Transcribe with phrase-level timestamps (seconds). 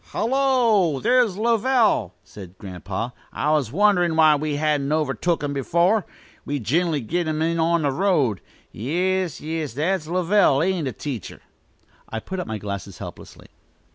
[0.13, 3.11] "Hullo, there's Lovell!" exclaimed Grandpa.
[3.31, 6.07] "I was wonderin' why we hadn't overtook him before.
[6.43, 8.41] We gin'ally take him in on the road.
[8.71, 11.43] Yis, yis; that's Lovell, ain't it, teacher?"
[12.09, 13.45] I put up my glasses, helplessly.